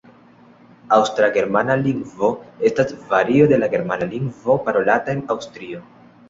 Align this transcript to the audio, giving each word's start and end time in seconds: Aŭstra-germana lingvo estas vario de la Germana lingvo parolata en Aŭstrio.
Aŭstra-germana 0.95 1.75
lingvo 1.81 2.29
estas 2.69 2.95
vario 3.11 3.51
de 3.53 3.61
la 3.61 3.69
Germana 3.75 4.09
lingvo 4.15 4.57
parolata 4.71 5.17
en 5.19 5.23
Aŭstrio. 5.37 5.85